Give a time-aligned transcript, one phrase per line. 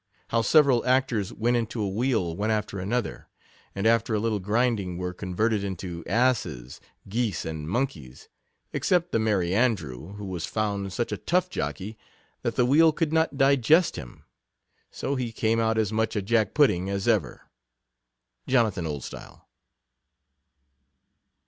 [0.29, 3.27] How several actors went into awheel one after another,
[3.75, 8.27] and after a little grinding, were converted into asses, geese, and monkeys,
[8.73, 11.99] except the Merry Andrew, who was found such a tough jockey,
[12.41, 14.23] that the wheel could not digest him,
[14.89, 17.43] so he came out as much a Jack pudding as ever.
[18.47, 19.45] Jonathan Oldstyle.